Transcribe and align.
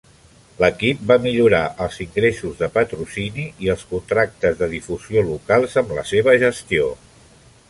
L'equip 0.61 1.03
va 1.11 1.17
millorar 1.25 1.59
els 1.85 1.97
ingressos 2.07 2.57
de 2.63 2.71
patrocini 2.79 3.45
i 3.67 3.71
els 3.77 3.85
contractes 3.95 4.59
de 4.63 4.73
difusió 4.75 5.27
locals 5.33 5.81
amb 5.85 5.97
la 6.01 6.11
seva 6.15 6.39
gestió. 6.47 6.91